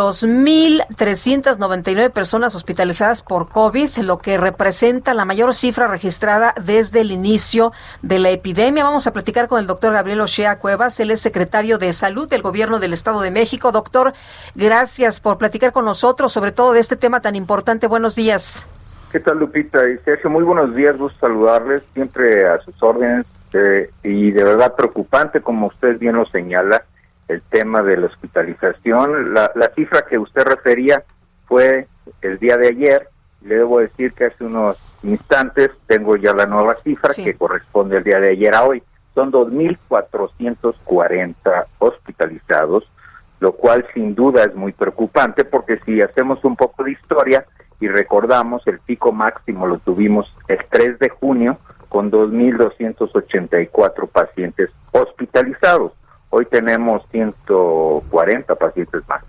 2.399 0.00 2.10
personas 2.10 2.54
hospitalizadas 2.54 3.20
por 3.20 3.50
COVID, 3.50 3.98
lo 3.98 4.16
que 4.16 4.38
representa 4.38 5.12
la 5.12 5.26
mayor 5.26 5.52
cifra 5.52 5.88
registrada 5.88 6.54
desde 6.58 7.02
el 7.02 7.10
inicio 7.10 7.72
de 8.00 8.18
la 8.18 8.30
epidemia. 8.30 8.82
Vamos 8.82 9.06
a 9.06 9.12
platicar 9.12 9.46
con 9.46 9.60
el 9.60 9.66
doctor 9.66 9.92
Gabriel 9.92 10.22
Ochea 10.22 10.58
Cuevas, 10.58 10.98
él 11.00 11.10
es 11.10 11.20
secretario 11.20 11.76
de 11.76 11.92
Salud 11.92 12.30
del 12.30 12.40
Gobierno 12.40 12.80
del 12.80 12.94
Estado 12.94 13.20
de 13.20 13.30
México. 13.30 13.72
Doctor, 13.72 14.14
gracias 14.54 15.20
por 15.20 15.36
platicar 15.36 15.72
con 15.72 15.84
nosotros, 15.84 16.32
sobre 16.32 16.52
todo 16.52 16.72
de 16.72 16.80
este 16.80 16.96
tema 16.96 17.20
tan 17.20 17.36
importante. 17.36 17.86
Buenos 17.86 18.14
días. 18.14 18.66
¿Qué 19.12 19.20
tal, 19.20 19.38
Lupita 19.38 19.86
y 19.86 19.98
Sergio? 19.98 20.30
Muy 20.30 20.44
buenos 20.44 20.74
días, 20.74 20.96
gusto 20.96 21.20
saludarles, 21.20 21.82
siempre 21.92 22.48
a 22.48 22.58
sus 22.62 22.82
órdenes 22.82 23.26
eh, 23.52 23.90
y 24.02 24.30
de 24.30 24.44
verdad 24.44 24.74
preocupante, 24.74 25.42
como 25.42 25.66
usted 25.66 25.98
bien 25.98 26.16
lo 26.16 26.24
señala, 26.24 26.84
el 27.30 27.42
tema 27.42 27.82
de 27.82 27.96
la 27.96 28.06
hospitalización. 28.06 29.32
La, 29.32 29.52
cifra 29.74 30.02
que 30.02 30.18
usted 30.18 30.42
refería 30.42 31.04
fue 31.46 31.86
el 32.22 32.38
día 32.38 32.56
de 32.56 32.68
ayer. 32.68 33.08
Le 33.42 33.56
debo 33.56 33.78
decir 33.78 34.12
que 34.12 34.26
hace 34.26 34.44
unos 34.44 34.78
instantes 35.02 35.70
tengo 35.86 36.14
ya 36.16 36.32
la 36.34 36.46
nueva 36.46 36.76
cifra 36.76 37.12
que 37.14 37.34
corresponde 37.34 37.96
al 37.98 38.04
día 38.04 38.20
de 38.20 38.30
ayer 38.30 38.54
a 38.54 38.64
hoy. 38.64 38.82
Son 39.14 39.32
2.440 39.32 41.66
hospitalizados, 41.78 42.90
lo 43.38 43.52
cual 43.52 43.86
sin 43.94 44.16
duda 44.16 44.44
es 44.44 44.54
muy 44.54 44.72
preocupante 44.72 45.44
porque 45.44 45.78
si 45.84 46.00
hacemos 46.02 46.44
un 46.44 46.56
poco 46.56 46.84
de 46.84 46.92
historia 46.92 47.44
y 47.80 47.88
recordamos, 47.88 48.64
el 48.66 48.78
pico 48.80 49.12
máximo 49.12 49.66
lo 49.66 49.78
tuvimos 49.78 50.34
el 50.48 50.58
3 50.68 50.98
de 50.98 51.08
junio 51.08 51.56
con 51.88 52.10
2.284 52.10 54.08
pacientes 54.08 54.68
hospitalizados. 54.92 55.92
Hoy 56.30 56.46
tenemos 56.46 57.02
140 57.10 58.54
pacientes 58.54 59.02
más. 59.08 59.22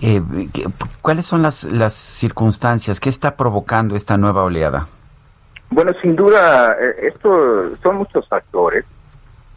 Eh, 0.00 0.20
¿Cuáles 1.00 1.26
son 1.26 1.42
las, 1.42 1.64
las 1.64 1.94
circunstancias? 1.94 2.98
¿Qué 2.98 3.08
está 3.08 3.36
provocando 3.36 3.94
esta 3.94 4.16
nueva 4.16 4.42
oleada? 4.42 4.88
Bueno, 5.70 5.92
sin 6.02 6.16
duda, 6.16 6.76
eh, 6.78 7.08
esto 7.14 7.74
son 7.76 7.96
muchos 7.96 8.28
factores, 8.28 8.84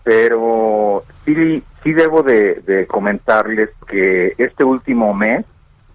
pero 0.03 1.03
sí, 1.25 1.61
sí 1.83 1.93
debo 1.93 2.23
de, 2.23 2.85
comentarles 2.87 3.69
que 3.85 4.33
este 4.37 4.63
último 4.63 5.13
mes, 5.13 5.45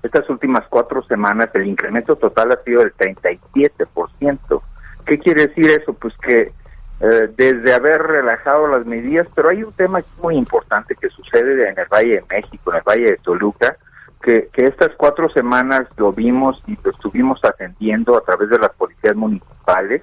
estas 0.02 0.28
últimas 0.28 0.64
cuatro 0.69 1.02
semanas, 1.05 1.48
el 1.55 1.67
incremento 1.67 2.17
total 2.17 2.52
ha 2.52 2.62
sido 2.64 2.80
del 2.80 2.95
37%. 2.95 4.62
¿Qué 5.06 5.19
quiere 5.19 5.47
decir 5.47 5.70
eso? 5.70 5.95
Pues 5.95 6.14
que 6.19 6.52
eh, 7.01 7.31
desde 7.34 7.73
haber 7.73 8.03
relajado 8.03 8.67
las 8.69 8.84
medidas, 8.84 9.27
pero 9.34 9.48
hay 9.48 9.62
un 9.62 9.73
tema 9.73 10.01
muy 10.23 10.37
importante 10.37 10.95
que 10.95 11.09
sucede 11.09 11.69
en 11.69 11.79
el 11.79 11.87
Valle 11.91 12.17
de 12.17 12.25
México, 12.31 12.70
en 12.70 12.77
el 12.77 12.83
Valle 12.83 13.11
de 13.12 13.17
Toluca, 13.17 13.77
que, 14.20 14.51
estas 14.55 14.91
cuatro 14.97 15.31
semanas 15.31 15.87
lo 15.97 16.12
vimos 16.12 16.62
y 16.67 16.77
lo 16.84 16.91
estuvimos 16.91 17.42
atendiendo 17.42 18.19
a 18.19 18.20
través 18.20 18.51
de 18.51 18.59
las 18.59 18.70
policías 18.73 19.17
municipales, 19.17 20.02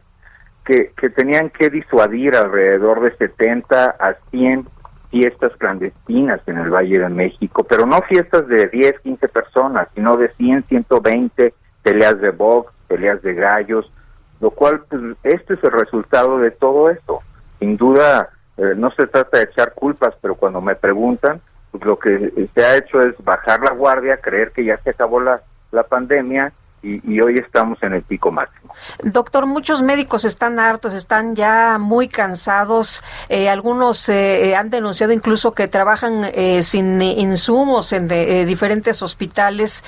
que, 0.65 0.91
que 0.97 1.09
tenían 1.11 1.51
que 1.51 1.69
disuadir 1.69 2.35
alrededor 2.35 3.01
de 3.01 3.11
70 3.11 3.95
a 3.99 4.15
100 4.31 4.67
fiestas 5.11 5.51
clandestinas 5.57 6.41
en 6.47 6.57
el 6.57 6.69
Valle 6.69 6.99
de 6.99 7.09
México, 7.09 7.63
pero 7.63 7.85
no 7.85 8.01
fiestas 8.01 8.47
de 8.47 8.67
10, 8.67 8.99
15 9.01 9.27
personas, 9.29 9.87
sino 9.93 10.17
de 10.17 10.29
100, 10.29 10.63
120 10.63 11.53
peleas 11.83 12.19
de 12.19 12.31
box, 12.31 12.73
peleas 12.87 13.21
de 13.21 13.33
gallos, 13.33 13.91
lo 14.39 14.51
cual, 14.51 14.83
pues, 14.89 15.01
este 15.23 15.55
es 15.55 15.63
el 15.63 15.71
resultado 15.71 16.39
de 16.39 16.51
todo 16.51 16.89
esto. 16.89 17.19
Sin 17.59 17.77
duda, 17.77 18.29
eh, 18.57 18.73
no 18.75 18.91
se 18.91 19.07
trata 19.07 19.37
de 19.37 19.45
echar 19.45 19.73
culpas, 19.73 20.13
pero 20.21 20.35
cuando 20.35 20.61
me 20.61 20.75
preguntan, 20.75 21.41
pues 21.71 21.83
lo 21.83 21.97
que 21.97 22.49
se 22.53 22.65
ha 22.65 22.77
hecho 22.77 23.01
es 23.01 23.15
bajar 23.23 23.61
la 23.61 23.71
guardia, 23.71 24.17
creer 24.17 24.51
que 24.51 24.63
ya 24.63 24.77
se 24.77 24.91
acabó 24.91 25.19
la, 25.19 25.41
la 25.71 25.83
pandemia 25.83 26.53
y, 26.87 27.21
hoy 27.21 27.37
estamos 27.37 27.81
en 27.81 27.93
el 27.93 28.01
pico 28.01 28.31
máximo. 28.31 28.73
Doctor, 29.03 29.45
muchos 29.45 29.81
médicos 29.81 30.23
están 30.25 30.59
hartos, 30.59 30.93
están 30.93 31.35
ya 31.35 31.77
muy 31.79 32.07
cansados. 32.07 33.03
Eh, 33.29 33.49
algunos 33.49 34.07
eh, 34.09 34.55
han 34.55 34.69
denunciado 34.69 35.13
incluso 35.13 35.53
que 35.53 35.67
trabajan 35.67 36.29
eh, 36.33 36.63
sin 36.63 37.01
insumos 37.01 37.93
en 37.93 38.07
diferentes 38.47 39.01
hospitales. 39.01 39.83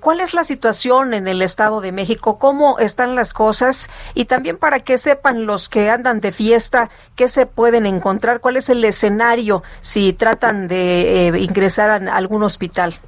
¿Cuál 0.00 0.20
es 0.20 0.34
la 0.34 0.44
situación 0.44 1.14
en 1.14 1.28
el 1.28 1.42
Estado 1.42 1.80
de 1.80 1.92
México? 1.92 2.38
¿Cómo 2.38 2.78
están 2.78 3.14
las 3.14 3.32
cosas? 3.32 3.90
Y 4.14 4.26
también 4.26 4.58
para 4.58 4.80
que 4.80 4.98
sepan 4.98 5.46
los 5.46 5.68
que 5.68 5.90
andan 5.90 6.20
de 6.20 6.32
fiesta, 6.32 6.90
¿qué 7.14 7.28
se 7.28 7.46
pueden 7.46 7.86
encontrar? 7.86 8.40
¿Cuál 8.40 8.56
es 8.56 8.68
el 8.68 8.84
escenario 8.84 9.62
si 9.80 10.12
tratan 10.12 10.68
de 10.68 11.32
ingresar 11.38 11.90
a 11.90 12.16
algún 12.16 12.42
hospital? 12.42 12.98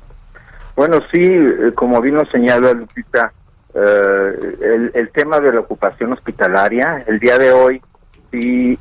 Bueno, 0.79 1.01
sí, 1.11 1.25
eh, 1.25 1.73
como 1.75 2.01
vino 2.01 2.25
señala 2.27 2.73
Lupita, 2.73 3.33
eh, 3.75 4.91
el, 4.95 5.11
tema 5.11 5.41
de 5.41 5.53
la 5.53 5.59
ocupación 5.59 6.13
hospitalaria, 6.13 7.03
el 7.09 7.19
día 7.19 7.37
de 7.37 7.51
hoy 7.51 7.83
sí 8.31 8.79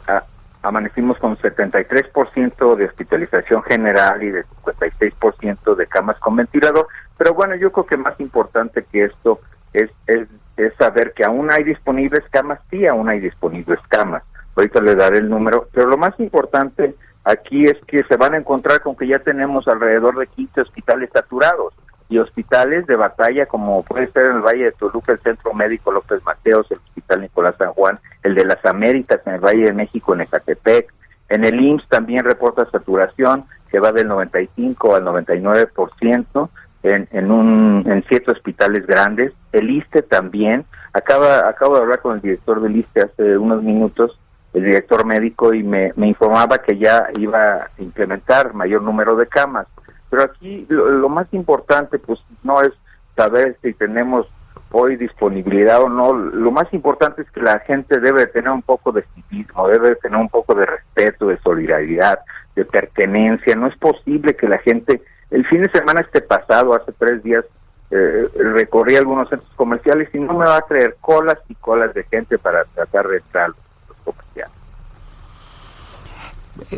amanecimos 0.61 1.17
con 1.17 1.35
73% 1.37 2.75
de 2.75 2.85
hospitalización 2.85 3.63
general 3.63 4.21
y 4.21 4.29
de 4.29 4.45
56% 4.45 5.73
de 5.73 5.87
camas 5.87 6.19
con 6.19 6.35
ventilador, 6.35 6.85
pero 7.17 7.33
bueno, 7.33 7.55
yo 7.55 7.71
creo 7.71 7.87
que 7.87 7.97
más 7.97 8.19
importante 8.19 8.85
que 8.91 9.05
esto 9.05 9.39
es, 9.73 9.89
es, 10.05 10.27
es 10.55 10.75
saber 10.75 11.13
que 11.13 11.25
aún 11.25 11.49
hay 11.49 11.63
disponibles 11.63 12.25
camas, 12.29 12.59
sí, 12.69 12.85
aún 12.85 13.09
hay 13.09 13.21
disponibles 13.21 13.79
camas. 13.89 14.21
Ahorita 14.55 14.81
le 14.81 14.93
daré 14.93 15.17
el 15.17 15.31
número, 15.31 15.67
pero 15.73 15.87
lo 15.87 15.97
más 15.97 16.13
importante 16.19 16.93
aquí 17.23 17.65
es 17.65 17.77
que 17.87 18.03
se 18.03 18.17
van 18.17 18.35
a 18.35 18.37
encontrar 18.37 18.81
con 18.81 18.95
que 18.95 19.07
ya 19.07 19.17
tenemos 19.17 19.67
alrededor 19.67 20.15
de 20.19 20.27
15 20.27 20.61
hospitales 20.61 21.09
saturados 21.11 21.73
y 22.09 22.19
hospitales 22.19 22.87
de 22.87 22.95
batalla 22.95 23.45
como 23.45 23.83
puede 23.83 24.07
ser 24.07 24.27
en 24.27 24.37
el 24.37 24.41
Valle 24.41 24.65
de 24.65 24.71
Toluca 24.71 25.11
el 25.11 25.19
Centro 25.19 25.53
Médico 25.53 25.91
López 25.91 26.23
Mateos, 26.25 26.69
el 26.71 26.77
Hospital 26.77 27.21
Nicolás 27.21 27.55
San 27.57 27.73
Juan, 27.73 27.99
el 28.23 28.35
de 28.35 28.45
las 28.45 28.63
Américas 28.65 29.19
en 29.25 29.33
el 29.33 29.39
Valle 29.41 29.65
de 29.65 29.73
México 29.73 30.13
en 30.13 30.21
Ecatepec. 30.21 30.93
En 31.29 31.43
el 31.43 31.59
IMSS 31.59 31.87
también 31.89 32.23
reporta 32.23 32.69
saturación 32.71 33.43
que 33.69 33.79
va 33.79 33.91
del 33.91 34.07
95 34.07 34.95
al 34.95 35.03
99% 35.03 36.49
en, 36.83 37.07
en, 37.11 37.31
un, 37.31 37.83
en 37.85 38.03
siete 38.07 38.31
hospitales 38.31 38.87
grandes. 38.87 39.33
El 39.51 39.69
ISTE 39.69 40.03
también. 40.03 40.63
Acaba, 40.93 41.49
acabo 41.49 41.75
de 41.75 41.81
hablar 41.81 41.99
con 41.99 42.15
el 42.15 42.21
director 42.21 42.61
del 42.61 42.77
ISTE 42.77 43.01
hace 43.01 43.37
unos 43.37 43.61
minutos, 43.61 44.17
el 44.53 44.63
director 44.63 45.05
médico, 45.05 45.53
y 45.53 45.63
me, 45.63 45.91
me 45.97 46.07
informaba 46.07 46.59
que 46.59 46.77
ya 46.77 47.07
iba 47.17 47.55
a 47.55 47.69
implementar 47.77 48.53
mayor 48.53 48.81
número 48.81 49.17
de 49.17 49.27
camas 49.27 49.67
pero 50.09 50.23
aquí 50.23 50.65
lo, 50.69 51.09
más 51.09 51.27
importante 51.33 51.99
pues 51.99 52.19
no 52.43 52.61
es 52.61 52.71
saber 53.15 53.57
si 53.61 53.73
tenemos 53.73 54.27
hoy 54.71 54.95
disponibilidad 54.95 55.81
o 55.81 55.89
no, 55.89 56.13
lo 56.13 56.51
más 56.51 56.71
importante 56.73 57.21
es 57.21 57.31
que 57.31 57.41
la 57.41 57.59
gente 57.59 57.99
debe 57.99 58.27
tener 58.27 58.49
un 58.49 58.61
poco 58.61 58.91
de 58.91 59.03
civismo, 59.13 59.67
debe 59.67 59.95
tener 59.95 60.19
un 60.19 60.29
poco 60.29 60.55
de 60.55 60.65
respeto, 60.65 61.27
de 61.27 61.37
solidaridad, 61.37 62.19
de 62.55 62.65
pertenencia. 62.65 63.55
No 63.55 63.67
es 63.67 63.77
posible 63.77 64.35
que 64.35 64.47
la 64.47 64.57
gente, 64.57 65.01
el 65.31 65.45
fin 65.47 65.63
de 65.63 65.71
semana 65.71 66.01
este 66.01 66.21
pasado, 66.21 66.75
hace 66.75 66.91
tres 66.91 67.23
días, 67.23 67.45
eh, 67.89 68.27
recorrí 68.35 68.97
algunos 68.97 69.29
centros 69.29 69.53
comerciales 69.55 70.13
y 70.13 70.19
no 70.19 70.33
me 70.33 70.45
va 70.45 70.57
a 70.57 70.61
creer 70.61 70.97
colas 70.99 71.37
y 71.47 71.55
colas 71.55 71.93
de 71.93 72.03
gente 72.03 72.37
para 72.37 72.65
tratar 72.65 73.07
de 73.07 73.17
entrar 73.17 73.45
a 73.45 73.47
los 73.47 73.97
comerciales. 74.03 74.56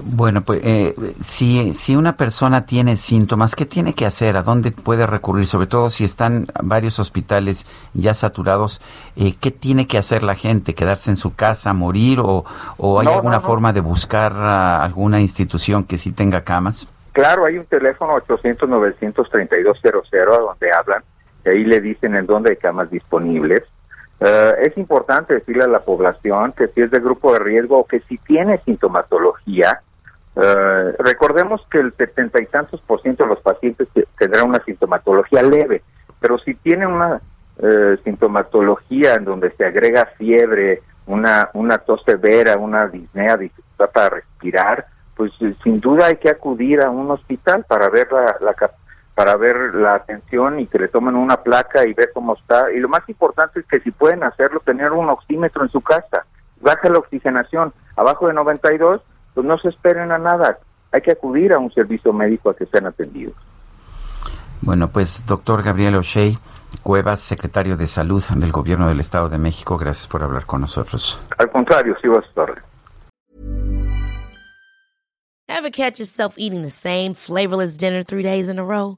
Bueno, 0.03 0.41
pues 0.41 0.61
eh, 0.63 0.95
si, 1.21 1.73
si 1.73 1.95
una 1.95 2.17
persona 2.17 2.65
tiene 2.65 2.95
síntomas, 2.95 3.55
¿qué 3.55 3.65
tiene 3.65 3.93
que 3.93 4.05
hacer? 4.05 4.37
¿A 4.37 4.43
dónde 4.43 4.71
puede 4.71 5.05
recurrir? 5.05 5.45
Sobre 5.45 5.67
todo 5.67 5.89
si 5.89 6.03
están 6.03 6.47
varios 6.61 6.99
hospitales 6.99 7.67
ya 7.93 8.13
saturados, 8.13 8.81
eh, 9.15 9.35
¿qué 9.39 9.51
tiene 9.51 9.87
que 9.87 9.97
hacer 9.97 10.23
la 10.23 10.35
gente? 10.35 10.75
¿Quedarse 10.75 11.09
en 11.09 11.17
su 11.17 11.35
casa, 11.35 11.73
morir 11.73 12.19
o, 12.19 12.45
o 12.77 12.99
hay 12.99 13.07
alguna 13.07 13.39
forma 13.39 13.73
de 13.73 13.81
buscar 13.81 14.33
alguna 14.33 15.21
institución 15.21 15.83
que 15.83 15.97
sí 15.97 16.11
tenga 16.11 16.41
camas? 16.41 16.87
Claro, 17.11 17.45
hay 17.45 17.57
un 17.57 17.65
teléfono 17.65 18.15
800-932-00 18.17 20.35
a 20.35 20.39
donde 20.39 20.71
hablan, 20.71 21.03
y 21.45 21.49
ahí 21.49 21.63
le 21.63 21.81
dicen 21.81 22.15
en 22.15 22.25
dónde 22.25 22.51
hay 22.51 22.57
camas 22.57 22.89
disponibles. 22.89 23.63
Eh, 24.19 24.53
es 24.63 24.77
importante 24.77 25.33
decirle 25.33 25.63
a 25.63 25.67
la 25.67 25.79
población 25.79 26.53
que 26.53 26.67
si 26.67 26.81
es 26.81 26.91
de 26.91 26.99
grupo 26.99 27.33
de 27.33 27.39
riesgo 27.39 27.79
o 27.79 27.85
que 27.85 28.01
si 28.01 28.17
tiene 28.17 28.59
sintomatología, 28.59 29.81
Eh, 30.41 30.95
recordemos 30.99 31.59
que 31.69 31.79
el 31.79 31.91
setenta 31.97 32.39
y 32.39 32.45
tantos 32.45 32.79
por 32.81 33.01
ciento 33.01 33.23
de 33.23 33.29
los 33.29 33.41
pacientes 33.41 33.87
tendrán 34.17 34.47
una 34.47 34.63
sintomatología 34.63 35.41
leve, 35.41 35.81
pero 36.21 36.37
si 36.37 36.53
tienen 36.53 36.87
una 36.87 37.19
eh, 37.61 37.97
sintomatología 38.05 39.15
en 39.15 39.25
donde 39.25 39.49
se 39.57 39.65
agrega 39.65 40.05
fiebre, 40.17 40.81
una, 41.07 41.49
una 41.53 41.79
tos 41.79 42.03
severa, 42.05 42.55
una 42.57 42.87
disnea, 42.87 43.35
dificultad 43.35 43.89
para 43.91 44.09
respirar, 44.09 44.85
pues 45.15 45.33
sin 45.63 45.81
duda 45.81 46.05
hay 46.05 46.17
que 46.17 46.29
acudir 46.29 46.79
a 46.81 46.89
un 46.89 47.11
hospital 47.11 47.65
para 47.67 47.89
ver 47.89 48.07
la, 48.11 48.37
la, 48.39 48.53
para 49.19 49.35
ver 49.35 49.75
la 49.75 49.95
atención 49.95 50.61
y 50.61 50.67
que 50.67 50.79
le 50.79 50.87
tomen 50.87 51.13
una 51.13 51.35
placa 51.43 51.85
y 51.85 51.93
ver 51.93 52.09
cómo 52.13 52.37
está. 52.37 52.71
Y 52.71 52.79
lo 52.79 52.87
más 52.87 53.01
importante 53.09 53.59
es 53.59 53.65
que 53.65 53.81
si 53.81 53.91
pueden 53.91 54.23
hacerlo, 54.23 54.61
tener 54.61 54.93
un 54.93 55.09
oxímetro 55.09 55.61
en 55.61 55.69
su 55.69 55.81
casa. 55.81 56.25
Baja 56.61 56.87
la 56.87 56.99
oxigenación 56.99 57.73
abajo 57.97 58.29
de 58.29 58.33
92, 58.33 59.01
pues 59.33 59.45
no 59.45 59.57
se 59.57 59.67
esperen 59.67 60.13
a 60.13 60.17
nada. 60.17 60.59
Hay 60.93 61.01
que 61.01 61.11
acudir 61.11 61.51
a 61.51 61.59
un 61.59 61.69
servicio 61.69 62.13
médico 62.13 62.49
a 62.49 62.55
que 62.55 62.65
sean 62.67 62.85
atendidos. 62.85 63.35
Bueno, 64.61 64.87
pues 64.87 65.25
doctor 65.25 65.63
Gabriel 65.63 65.97
O'Shea 65.97 66.37
Cuevas, 66.81 67.19
secretario 67.19 67.75
de 67.75 67.87
Salud 67.87 68.23
del 68.37 68.53
Gobierno 68.53 68.87
del 68.87 69.01
Estado 69.01 69.27
de 69.27 69.37
México, 69.37 69.77
gracias 69.77 70.07
por 70.07 70.23
hablar 70.23 70.45
con 70.45 70.61
nosotros. 70.61 71.21
Al 71.37 71.51
contrario, 71.51 71.93
sí 72.01 72.07
a 72.07 72.25
estar. 72.25 72.55
Ever 75.49 75.71
catch 75.71 75.99
yourself 75.99 76.35
eating 76.37 76.61
the 76.61 76.69
same 76.69 77.13
flavorless 77.13 77.75
dinner 77.75 78.01
three 78.01 78.23
days 78.23 78.47
in 78.47 78.59
a 78.59 78.63
row? 78.63 78.97